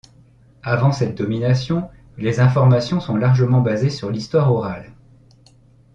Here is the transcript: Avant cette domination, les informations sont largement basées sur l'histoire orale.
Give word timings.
Avant 0.63 0.91
cette 0.91 1.15
domination, 1.15 1.87
les 2.17 2.39
informations 2.39 2.99
sont 2.99 3.15
largement 3.15 3.61
basées 3.61 3.91
sur 3.91 4.09
l'histoire 4.09 4.51
orale. 4.51 4.93